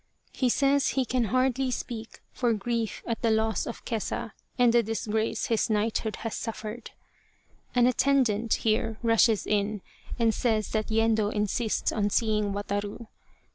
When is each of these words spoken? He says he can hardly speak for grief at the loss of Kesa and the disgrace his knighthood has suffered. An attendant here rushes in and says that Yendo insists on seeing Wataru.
He 0.33 0.49
says 0.49 0.87
he 0.97 1.05
can 1.05 1.25
hardly 1.25 1.69
speak 1.69 2.21
for 2.33 2.53
grief 2.53 3.03
at 3.05 3.21
the 3.21 3.29
loss 3.29 3.67
of 3.67 3.85
Kesa 3.85 4.31
and 4.57 4.73
the 4.73 4.81
disgrace 4.81 5.45
his 5.45 5.69
knighthood 5.69 6.15
has 6.25 6.33
suffered. 6.35 6.89
An 7.75 7.85
attendant 7.85 8.51
here 8.65 8.97
rushes 9.03 9.45
in 9.45 9.83
and 10.17 10.33
says 10.33 10.69
that 10.71 10.89
Yendo 10.89 11.29
insists 11.29 11.91
on 11.91 12.09
seeing 12.09 12.51
Wataru. 12.51 13.09